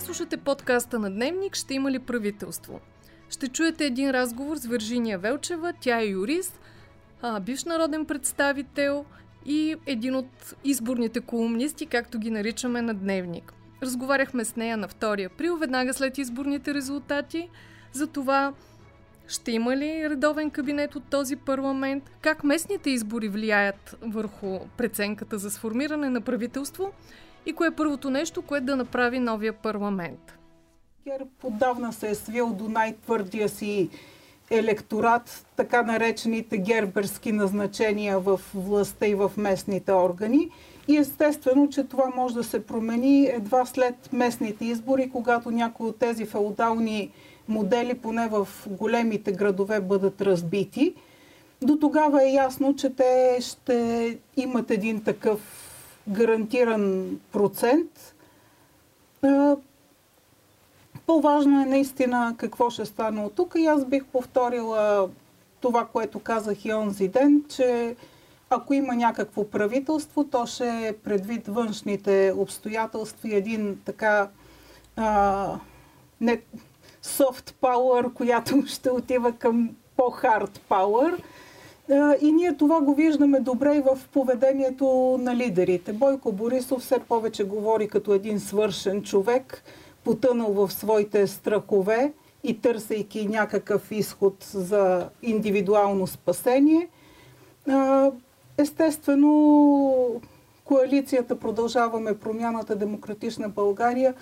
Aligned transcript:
Вие 0.00 0.06
слушате 0.06 0.36
подкаста 0.36 0.98
на 0.98 1.10
Дневник 1.10 1.54
«Ще 1.54 1.74
има 1.74 1.90
ли 1.90 1.98
правителство?». 1.98 2.80
Ще 3.30 3.48
чуете 3.48 3.84
един 3.86 4.10
разговор 4.10 4.56
с 4.56 4.66
Вържиния 4.66 5.18
Велчева, 5.18 5.72
тя 5.80 6.00
е 6.00 6.06
юрист, 6.06 6.60
бивш 7.40 7.64
народен 7.64 8.04
представител 8.06 9.04
и 9.46 9.76
един 9.86 10.14
от 10.14 10.54
изборните 10.64 11.20
колумнисти, 11.20 11.86
както 11.86 12.18
ги 12.18 12.30
наричаме 12.30 12.82
на 12.82 12.94
Дневник. 12.94 13.52
Разговаряхме 13.82 14.44
с 14.44 14.56
нея 14.56 14.76
на 14.76 14.88
2 14.88 15.26
април, 15.26 15.56
веднага 15.56 15.94
след 15.94 16.18
изборните 16.18 16.74
резултати, 16.74 17.48
за 17.92 18.06
това 18.06 18.52
ще 19.28 19.52
има 19.52 19.76
ли 19.76 20.10
редовен 20.10 20.50
кабинет 20.50 20.96
от 20.96 21.04
този 21.04 21.36
парламент, 21.36 22.10
как 22.20 22.44
местните 22.44 22.90
избори 22.90 23.28
влияят 23.28 23.96
върху 24.02 24.58
преценката 24.76 25.38
за 25.38 25.50
сформиране 25.50 26.10
на 26.10 26.20
правителство 26.20 26.92
и 27.46 27.52
кое 27.52 27.66
е 27.66 27.70
първото 27.70 28.10
нещо, 28.10 28.42
което 28.42 28.66
да 28.66 28.76
направи 28.76 29.18
новия 29.18 29.52
парламент. 29.52 30.38
ГЕРБ 31.04 31.30
подавна 31.40 31.92
се 31.92 32.10
е 32.10 32.14
свил 32.14 32.48
до 32.52 32.68
най-твърдия 32.68 33.48
си 33.48 33.88
електорат, 34.50 35.46
така 35.56 35.82
наречените 35.82 36.58
герберски 36.58 37.32
назначения 37.32 38.20
в 38.20 38.40
властта 38.54 39.06
и 39.06 39.14
в 39.14 39.32
местните 39.36 39.92
органи. 39.92 40.50
И 40.88 40.96
естествено, 40.96 41.68
че 41.68 41.84
това 41.84 42.12
може 42.16 42.34
да 42.34 42.44
се 42.44 42.66
промени 42.66 43.26
едва 43.26 43.66
след 43.66 44.12
местните 44.12 44.64
избори, 44.64 45.10
когато 45.10 45.50
някои 45.50 45.88
от 45.88 45.98
тези 45.98 46.26
феодални 46.26 47.10
модели, 47.48 47.94
поне 47.94 48.28
в 48.28 48.48
големите 48.66 49.32
градове, 49.32 49.80
бъдат 49.80 50.20
разбити. 50.20 50.94
До 51.62 51.76
тогава 51.76 52.24
е 52.24 52.32
ясно, 52.32 52.76
че 52.76 52.90
те 52.90 53.38
ще 53.40 54.18
имат 54.36 54.70
един 54.70 55.04
такъв 55.04 55.59
гарантиран 56.10 57.18
процент. 57.32 58.14
По-важно 61.06 61.62
е 61.62 61.66
наистина 61.66 62.34
какво 62.38 62.70
ще 62.70 62.84
стане 62.84 63.24
от 63.24 63.34
тук. 63.34 63.54
И 63.58 63.66
аз 63.66 63.84
бих 63.84 64.04
повторила 64.04 65.08
това, 65.60 65.86
което 65.86 66.20
казах 66.20 66.64
и 66.64 66.72
онзи 66.72 67.08
ден, 67.08 67.44
че 67.48 67.96
ако 68.50 68.74
има 68.74 68.94
някакво 68.94 69.50
правителство, 69.50 70.24
то 70.24 70.46
ще 70.46 70.88
е 70.88 70.92
предвид 70.92 71.46
външните 71.46 72.32
обстоятелства 72.36 73.28
и 73.28 73.34
един 73.34 73.80
така 73.84 74.28
а, 74.96 75.58
не 76.20 76.40
soft 77.04 77.52
power, 77.60 78.12
която 78.12 78.62
ще 78.66 78.90
отива 78.90 79.32
към 79.32 79.70
по-hard 79.96 80.58
power. 80.68 81.22
И 82.20 82.32
ние 82.32 82.56
това 82.56 82.80
го 82.80 82.94
виждаме 82.94 83.40
добре 83.40 83.76
и 83.76 83.80
в 83.80 83.98
поведението 84.12 85.16
на 85.20 85.36
лидерите. 85.36 85.92
Бойко 85.92 86.32
Борисов 86.32 86.82
все 86.82 86.98
повече 86.98 87.44
говори 87.44 87.88
като 87.88 88.14
един 88.14 88.40
свършен 88.40 89.02
човек, 89.02 89.62
потънал 90.04 90.52
в 90.52 90.72
своите 90.72 91.26
страхове 91.26 92.12
и 92.44 92.60
търсейки 92.60 93.28
някакъв 93.28 93.92
изход 93.92 94.34
за 94.52 95.08
индивидуално 95.22 96.06
спасение. 96.06 96.88
Естествено, 98.58 100.20
коалицията 100.64 101.38
Продължаваме 101.38 102.18
промяната 102.18 102.76
Демократична 102.76 103.48
България 103.48 104.14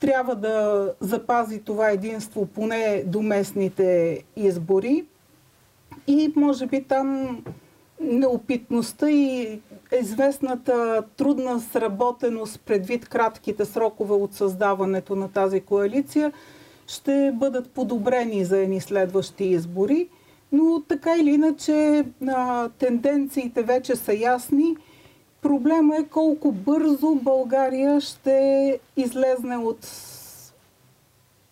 трябва 0.00 0.34
да 0.34 0.90
запази 1.00 1.60
това 1.60 1.90
единство 1.90 2.46
поне 2.46 3.02
до 3.06 3.22
местните 3.22 4.22
избори. 4.36 5.04
И 6.06 6.32
може 6.36 6.66
би 6.66 6.84
там 6.84 7.38
неопитността 8.00 9.10
и 9.10 9.60
известната 10.00 11.02
трудна 11.16 11.60
сработеност 11.60 12.60
предвид 12.60 13.08
кратките 13.08 13.64
срокове 13.64 14.14
от 14.14 14.34
създаването 14.34 15.16
на 15.16 15.28
тази 15.28 15.60
коалиция 15.60 16.32
ще 16.86 17.32
бъдат 17.34 17.70
подобрени 17.70 18.44
за 18.44 18.58
едни 18.58 18.80
следващи 18.80 19.44
избори. 19.44 20.08
Но 20.52 20.82
така 20.88 21.16
или 21.16 21.30
иначе 21.30 22.04
тенденциите 22.78 23.62
вече 23.62 23.96
са 23.96 24.14
ясни. 24.14 24.76
Проблема 25.42 25.96
е 25.96 26.04
колко 26.04 26.52
бързо 26.52 27.14
България 27.14 28.00
ще 28.00 28.80
излезне 28.96 29.56
от 29.56 29.88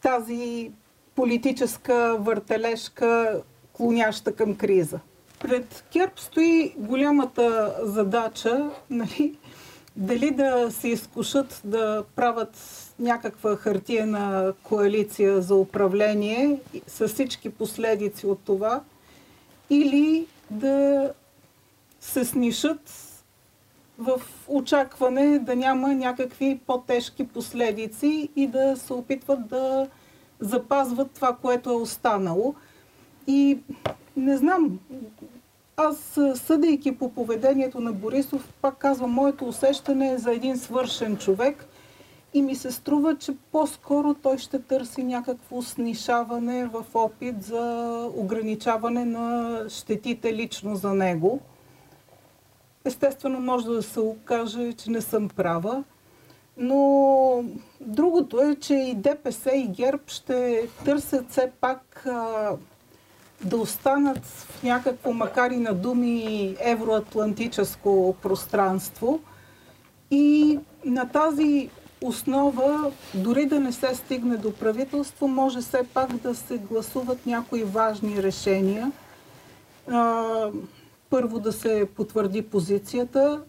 тази 0.02 0.72
политическа 1.14 2.16
въртележка, 2.20 3.42
клоняща 3.72 4.32
към 4.32 4.54
криза. 4.56 5.00
Пред 5.40 5.84
Керп 5.92 6.20
стои 6.20 6.74
голямата 6.78 7.76
задача, 7.82 8.70
нали, 8.90 9.38
дали 9.96 10.30
да 10.30 10.70
се 10.70 10.88
изкушат 10.88 11.60
да 11.64 12.04
правят 12.16 12.58
някаква 12.98 13.56
хартиена 13.56 14.52
коалиция 14.62 15.42
за 15.42 15.54
управление 15.54 16.60
с 16.86 17.08
всички 17.08 17.50
последици 17.50 18.26
от 18.26 18.38
това, 18.44 18.80
или 19.70 20.26
да 20.50 21.10
се 22.00 22.24
снишат 22.24 22.92
в 23.98 24.20
очакване 24.48 25.38
да 25.38 25.56
няма 25.56 25.94
някакви 25.94 26.60
по-тежки 26.66 27.26
последици 27.28 28.28
и 28.36 28.46
да 28.46 28.76
се 28.76 28.92
опитват 28.92 29.46
да 29.46 29.88
запазват 30.40 31.10
това, 31.10 31.36
което 31.42 31.70
е 31.70 31.74
останало. 31.74 32.54
И 33.26 33.58
не 34.16 34.36
знам, 34.36 34.78
аз 35.76 36.18
съдейки 36.34 36.98
по 36.98 37.12
поведението 37.12 37.80
на 37.80 37.92
Борисов, 37.92 38.52
пак 38.62 38.78
казвам, 38.78 39.10
моето 39.10 39.48
усещане 39.48 40.12
е 40.12 40.18
за 40.18 40.32
един 40.32 40.58
свършен 40.58 41.16
човек 41.16 41.66
и 42.34 42.42
ми 42.42 42.54
се 42.54 42.72
струва, 42.72 43.16
че 43.16 43.32
по-скоро 43.52 44.14
той 44.14 44.38
ще 44.38 44.58
търси 44.58 45.02
някакво 45.02 45.62
снишаване 45.62 46.66
в 46.66 46.84
опит 46.94 47.42
за 47.42 48.08
ограничаване 48.16 49.04
на 49.04 49.56
щетите 49.68 50.34
лично 50.34 50.76
за 50.76 50.94
него. 50.94 51.40
Естествено, 52.84 53.40
може 53.40 53.66
да 53.66 53.82
се 53.82 54.00
окаже, 54.00 54.72
че 54.72 54.90
не 54.90 55.00
съм 55.00 55.28
права. 55.28 55.84
Но 56.56 57.44
другото 57.80 58.40
е, 58.40 58.54
че 58.54 58.74
и 58.74 58.94
ДПС 58.94 59.50
и 59.54 59.68
ГЕРБ 59.68 60.02
ще 60.06 60.68
търсят 60.84 61.30
все 61.30 61.50
пак 61.60 62.06
да 63.44 63.56
останат 63.56 64.24
в 64.24 64.62
някакво, 64.62 65.12
макар 65.12 65.50
и 65.50 65.56
на 65.56 65.74
думи, 65.74 66.56
евроатлантическо 66.60 68.16
пространство. 68.22 69.20
И 70.10 70.58
на 70.84 71.08
тази 71.08 71.70
основа, 72.02 72.92
дори 73.14 73.46
да 73.46 73.60
не 73.60 73.72
се 73.72 73.94
стигне 73.94 74.36
до 74.36 74.52
правителство, 74.52 75.28
може 75.28 75.60
все 75.60 75.82
пак 75.94 76.16
да 76.16 76.34
се 76.34 76.58
гласуват 76.58 77.26
някои 77.26 77.62
важни 77.62 78.22
решения. 78.22 78.92
Първо 81.10 81.40
да 81.40 81.52
се 81.52 81.88
потвърди 81.96 82.42
позицията, 82.42 83.42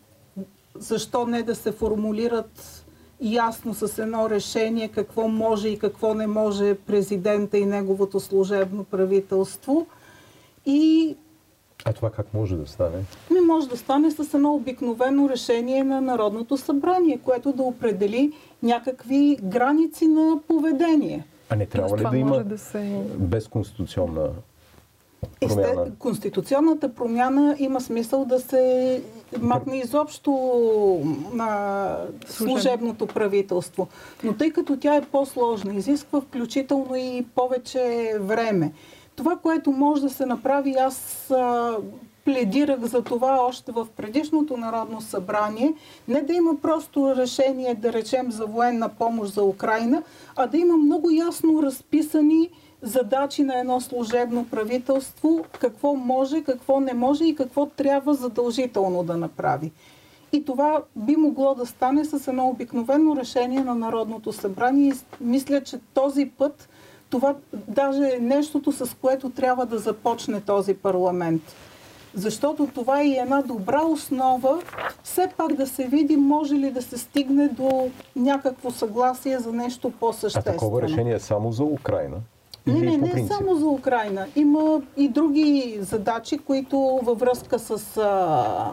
защо 0.76 1.26
не 1.26 1.44
да 1.44 1.56
се 1.56 1.72
формулират 1.72 2.86
ясно 3.24 3.74
с 3.74 4.00
едно 4.00 4.30
решение 4.30 4.88
какво 4.88 5.28
може 5.28 5.70
и 5.70 5.80
какво 5.80 6.14
не 6.14 6.28
може 6.28 6.76
президента 6.76 7.58
и 7.58 7.66
неговото 7.66 8.20
служебно 8.20 8.84
правителство. 8.84 9.88
И 10.66 11.16
а 11.86 11.94
това 11.94 12.10
как 12.10 12.34
може 12.34 12.56
да 12.58 12.68
стане? 12.68 12.98
Ми 13.32 13.40
може 13.40 13.70
да 13.70 13.78
стане 13.78 14.12
с 14.12 14.34
едно 14.34 14.54
обикновено 14.54 15.30
решение 15.30 15.84
на 15.84 16.02
Народното 16.02 16.58
събрание, 16.58 17.20
което 17.24 17.52
да 17.52 17.64
определи 17.64 18.32
някакви 18.64 19.38
граници 19.44 20.08
на 20.08 20.40
поведение. 20.48 21.26
А 21.50 21.56
не 21.56 21.66
трябва 21.66 21.98
ли 21.98 22.04
да 22.12 22.18
има 22.18 22.44
да 22.44 22.58
се... 22.58 23.04
безконституционна 23.18 24.30
промяна? 25.40 25.92
Конституционната 26.00 26.94
промяна 26.94 27.56
има 27.60 27.82
смисъл 27.82 28.26
да 28.26 28.40
се 28.40 29.02
махне 29.42 29.78
изобщо 29.78 30.32
на 31.34 31.98
служебното 32.28 33.08
правителство. 33.08 33.88
Но 34.24 34.34
тъй 34.34 34.52
като 34.52 34.78
тя 34.78 34.96
е 34.96 35.02
по-сложна, 35.02 35.74
изисква 35.74 36.22
включително 36.22 36.96
и 36.96 37.26
повече 37.36 38.14
време. 38.20 38.74
Това, 39.16 39.38
което 39.38 39.72
може 39.72 40.02
да 40.02 40.10
се 40.10 40.26
направи, 40.26 40.76
аз 40.80 41.32
а, 41.32 41.78
пледирах 42.26 42.80
за 42.80 43.02
това 43.02 43.38
още 43.42 43.72
в 43.72 43.88
предишното 43.98 44.58
Народно 44.58 45.02
събрание, 45.02 45.74
не 46.08 46.22
да 46.22 46.34
има 46.34 46.58
просто 46.62 47.16
решение, 47.16 47.76
да 47.76 47.94
речем, 47.94 48.32
за 48.32 48.46
военна 48.46 48.90
помощ 48.90 49.34
за 49.34 49.44
Украина, 49.44 50.04
а 50.36 50.48
да 50.48 50.58
има 50.58 50.78
много 50.78 51.12
ясно 51.12 51.64
разписани 51.64 52.50
задачи 52.84 53.44
на 53.44 53.60
едно 53.60 53.82
служебно 53.82 54.48
правителство, 54.52 55.46
какво 55.60 55.96
може, 55.96 56.44
какво 56.44 56.80
не 56.80 56.94
може 56.94 57.26
и 57.26 57.36
какво 57.36 57.66
трябва 57.66 58.14
задължително 58.14 59.04
да 59.04 59.18
направи. 59.18 59.72
И 60.32 60.46
това 60.46 60.82
би 60.96 61.16
могло 61.16 61.56
да 61.56 61.66
стане 61.66 62.06
с 62.06 62.28
едно 62.28 62.48
обикновено 62.48 63.16
решение 63.16 63.64
на 63.64 63.76
Народното 63.76 64.34
събрание. 64.34 64.90
И 64.90 64.94
мисля, 65.22 65.62
че 65.62 65.80
този 65.94 66.26
път 66.38 66.70
това 67.10 67.36
даже 67.68 68.04
е 68.04 68.20
нещото, 68.20 68.72
с 68.72 68.96
което 69.02 69.30
трябва 69.30 69.66
да 69.66 69.78
започне 69.78 70.42
този 70.42 70.74
парламент. 70.74 71.42
Защото 72.16 72.68
това 72.68 73.02
е 73.02 73.08
една 73.08 73.42
добра 73.42 73.82
основа, 73.82 74.62
все 75.04 75.30
пак 75.38 75.54
да 75.54 75.68
се 75.68 75.88
види 75.88 76.16
може 76.16 76.56
ли 76.56 76.72
да 76.72 76.82
се 76.82 76.98
стигне 76.98 77.48
до 77.48 77.90
някакво 78.16 78.72
съгласие 78.72 79.40
за 79.40 79.52
нещо 79.52 79.92
по-съществено. 80.00 80.56
А 80.56 80.60
такова 80.60 80.82
решение 80.82 81.14
е 81.14 81.20
само 81.20 81.52
за 81.52 81.64
Украина? 81.64 82.18
Не, 82.68 82.98
не, 82.98 82.98
не 82.98 83.28
само 83.28 83.56
за 83.56 83.66
Украина. 83.66 84.26
Има 84.36 84.82
и 84.98 85.08
други 85.10 85.78
задачи, 85.82 86.38
които 86.38 87.00
във 87.04 87.20
връзка 87.20 87.60
с 87.60 87.98
а, 87.98 88.72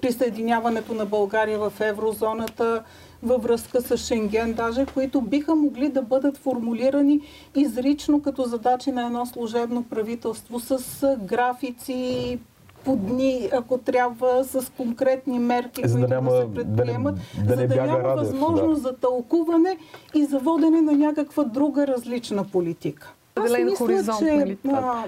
присъединяването 0.00 0.94
на 0.94 1.06
България 1.06 1.58
в 1.58 1.72
еврозоната, 1.80 2.82
във 3.22 3.42
връзка 3.42 3.80
с 3.80 3.96
Шенген, 3.96 4.52
даже, 4.52 4.86
които 4.86 5.20
биха 5.20 5.54
могли 5.54 5.88
да 5.88 6.02
бъдат 6.02 6.36
формулирани 6.36 7.20
изрично 7.54 8.22
като 8.22 8.42
задачи 8.42 8.92
на 8.92 9.06
едно 9.06 9.26
служебно 9.26 9.82
правителство 9.82 10.60
с 10.60 11.16
графици, 11.22 12.38
по 12.84 12.96
дни, 12.96 13.48
ако 13.52 13.78
трябва, 13.78 14.44
с 14.44 14.72
конкретни 14.76 15.38
мерки, 15.38 15.82
за 15.84 15.94
които 15.94 16.08
да, 16.08 16.14
няма, 16.14 16.30
да 16.30 16.40
се 16.40 16.54
предприемат, 16.54 17.14
да 17.46 17.56
не, 17.56 17.66
да 17.66 17.74
за 17.74 17.80
да 17.80 17.86
няма 17.86 17.98
Радев, 17.98 18.26
възможност 18.26 18.82
да. 18.82 18.88
за 18.88 18.96
тълкуване 18.96 19.76
и 20.14 20.24
за 20.24 20.38
водене 20.38 20.80
на 20.80 20.92
някаква 20.92 21.44
друга 21.44 21.86
различна 21.86 22.44
политика. 22.44 23.14
Аз 23.34 23.50
мисля, 23.52 23.76
хоризонт, 23.76 24.18
че 24.18 24.24
нали? 24.24 24.58
а, 24.72 25.04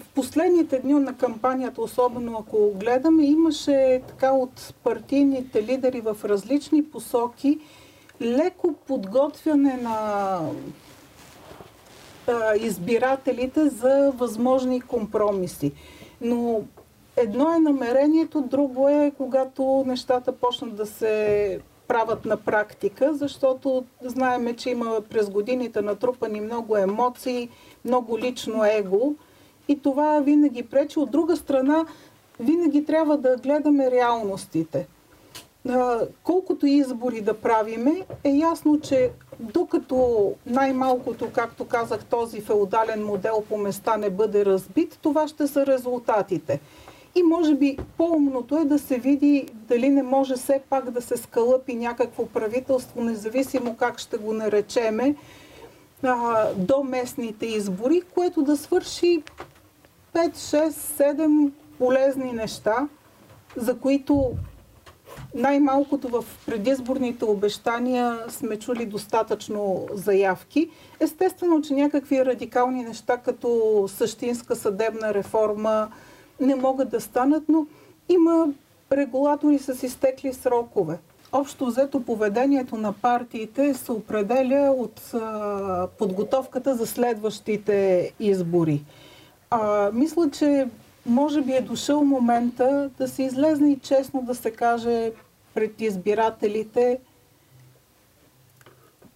в 0.00 0.08
последните 0.14 0.78
дни 0.78 0.92
на 0.92 1.16
кампанията, 1.16 1.82
особено 1.82 2.38
ако 2.38 2.72
гледаме, 2.74 3.24
имаше 3.24 4.02
така 4.08 4.32
от 4.32 4.74
партийните 4.84 5.62
лидери 5.62 6.00
в 6.00 6.16
различни 6.24 6.84
посоки 6.84 7.58
леко 8.20 8.72
подготвяне 8.86 9.76
на 9.76 10.38
а, 12.28 12.56
избирателите 12.56 13.68
за 13.68 14.12
възможни 14.16 14.80
компромиси. 14.80 15.72
Но 16.20 16.60
едно 17.16 17.54
е 17.54 17.58
намерението, 17.58 18.40
друго 18.40 18.88
е 18.88 19.12
когато 19.16 19.84
нещата 19.86 20.32
почнат 20.32 20.76
да 20.76 20.86
се 20.86 21.60
правят 21.92 22.24
на 22.24 22.36
практика, 22.36 23.14
защото 23.14 23.84
знаеме, 24.04 24.56
че 24.56 24.70
има 24.70 25.00
през 25.10 25.30
годините 25.30 25.82
натрупани 25.82 26.40
много 26.40 26.76
емоции, 26.76 27.48
много 27.84 28.18
лично 28.18 28.64
его 28.64 29.14
и 29.68 29.82
това 29.82 30.20
винаги 30.20 30.62
пречи. 30.62 30.98
От 30.98 31.10
друга 31.10 31.36
страна, 31.36 31.86
винаги 32.40 32.84
трябва 32.84 33.18
да 33.18 33.36
гледаме 33.36 33.90
реалностите. 33.90 34.86
Колкото 36.24 36.66
избори 36.66 37.20
да 37.20 37.34
правиме, 37.34 38.06
е 38.24 38.30
ясно, 38.30 38.80
че 38.80 39.10
докато 39.40 40.32
най-малкото, 40.46 41.30
както 41.32 41.64
казах, 41.64 42.04
този 42.04 42.40
феодален 42.40 43.04
модел 43.04 43.44
по 43.48 43.56
места 43.56 43.96
не 43.96 44.10
бъде 44.10 44.44
разбит, 44.44 44.98
това 45.02 45.28
ще 45.28 45.46
са 45.46 45.66
резултатите. 45.66 46.60
И 47.14 47.22
може 47.22 47.54
би 47.54 47.78
по-умното 47.96 48.58
е 48.58 48.64
да 48.64 48.78
се 48.78 48.98
види 48.98 49.48
дали 49.52 49.88
не 49.88 50.02
може 50.02 50.34
все 50.34 50.60
пак 50.70 50.90
да 50.90 51.02
се 51.02 51.16
скалъпи 51.16 51.74
някакво 51.74 52.26
правителство, 52.26 53.04
независимо 53.04 53.76
как 53.76 53.98
ще 53.98 54.16
го 54.16 54.32
наречеме, 54.32 55.14
до 56.56 56.82
местните 56.84 57.46
избори, 57.46 58.02
което 58.14 58.42
да 58.42 58.56
свърши 58.56 59.22
5, 60.14 60.36
6, 60.36 60.70
7 60.70 61.50
полезни 61.78 62.32
неща, 62.32 62.88
за 63.56 63.78
които 63.78 64.32
най-малкото 65.34 66.08
в 66.08 66.24
предизборните 66.46 67.24
обещания 67.24 68.18
сме 68.28 68.58
чули 68.58 68.86
достатъчно 68.86 69.86
заявки. 69.94 70.70
Естествено, 71.00 71.62
че 71.62 71.74
някакви 71.74 72.24
радикални 72.24 72.84
неща, 72.84 73.16
като 73.16 73.84
същинска 73.88 74.56
съдебна 74.56 75.14
реформа, 75.14 75.88
не 76.40 76.54
могат 76.54 76.90
да 76.90 77.00
станат, 77.00 77.44
но 77.48 77.66
има 78.08 78.46
регулатори 78.92 79.58
с 79.58 79.82
изтекли 79.82 80.32
срокове. 80.32 80.98
Общо 81.32 81.66
взето 81.66 82.04
поведението 82.04 82.76
на 82.76 82.92
партиите 82.92 83.74
се 83.74 83.92
определя 83.92 84.74
от 84.78 85.12
подготовката 85.98 86.74
за 86.74 86.86
следващите 86.86 88.10
избори. 88.20 88.82
А, 89.50 89.90
мисля, 89.92 90.30
че 90.30 90.68
може 91.06 91.40
би 91.40 91.52
е 91.52 91.60
дошъл 91.60 92.04
момента 92.04 92.90
да 92.98 93.08
се 93.08 93.22
излезне 93.22 93.72
и 93.72 93.78
честно 93.78 94.22
да 94.22 94.34
се 94.34 94.50
каже 94.50 95.12
пред 95.54 95.80
избирателите 95.80 96.98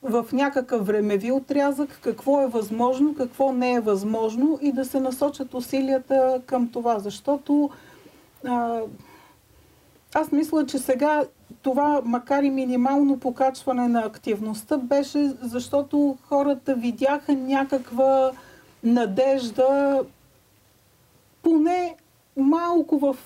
в 0.09 0.27
някакъв 0.33 0.87
времеви 0.87 1.33
отрязък 1.33 1.99
какво 2.03 2.43
е 2.43 2.47
възможно, 2.47 3.15
какво 3.15 3.53
не 3.53 3.73
е 3.73 3.81
възможно 3.81 4.59
и 4.63 4.73
да 4.73 4.85
се 4.85 5.01
насочат 5.01 5.55
усилията 5.55 6.41
към 6.47 6.69
това. 6.69 6.99
Защото 6.99 7.71
а, 8.45 8.81
аз 10.15 10.33
мисля, 10.33 10.67
че 10.67 10.79
сега 10.79 11.25
това, 11.63 12.01
макар 12.05 12.43
и 12.43 12.51
минимално 12.51 13.21
покачване 13.21 13.89
на 13.89 14.01
активността, 14.01 14.77
беше 14.77 15.33
защото 15.43 16.17
хората 16.23 16.75
видяха 16.75 17.35
някаква 17.35 18.33
надежда 18.85 20.01
поне 21.43 21.95
малко 22.37 22.99
в 22.99 23.17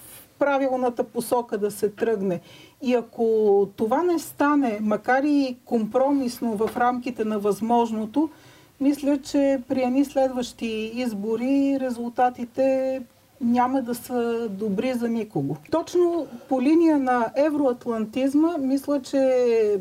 правилната 0.40 1.04
посока 1.04 1.58
да 1.58 1.70
се 1.70 1.88
тръгне. 1.88 2.40
И 2.82 2.94
ако 2.94 3.68
това 3.76 4.02
не 4.02 4.18
стане, 4.18 4.78
макар 4.82 5.22
и 5.22 5.56
компромисно 5.64 6.56
в 6.56 6.76
рамките 6.76 7.24
на 7.24 7.38
възможното, 7.38 8.30
мисля, 8.80 9.18
че 9.18 9.62
при 9.68 9.82
едни 9.82 10.04
следващи 10.04 10.92
избори 10.94 11.78
резултатите 11.80 13.02
няма 13.40 13.82
да 13.82 13.94
са 13.94 14.48
добри 14.50 14.92
за 14.92 15.08
никого. 15.08 15.56
Точно 15.70 16.26
по 16.48 16.62
линия 16.62 16.98
на 16.98 17.32
евроатлантизма, 17.36 18.58
мисля, 18.58 19.02
че 19.02 19.80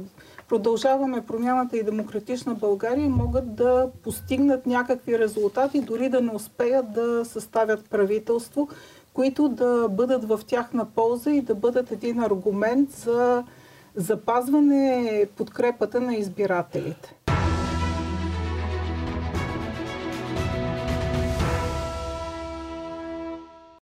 продължаваме 0.49 1.25
промяната 1.25 1.77
и 1.77 1.83
демократична 1.83 2.55
България 2.55 3.09
могат 3.09 3.55
да 3.55 3.89
постигнат 4.03 4.65
някакви 4.65 5.19
резултати, 5.19 5.81
дори 5.81 6.09
да 6.09 6.21
не 6.21 6.31
успеят 6.31 6.93
да 6.93 7.25
съставят 7.25 7.89
правителство, 7.89 8.67
които 9.19 9.49
да 9.49 9.87
бъдат 9.89 10.25
в 10.25 10.39
тяхна 10.47 10.85
полза 10.85 11.31
и 11.31 11.41
да 11.41 11.55
бъдат 11.55 11.91
един 11.91 12.19
аргумент 12.19 12.91
за 12.91 13.43
запазване 13.95 15.27
подкрепата 15.37 16.01
на 16.01 16.15
избирателите. 16.15 17.15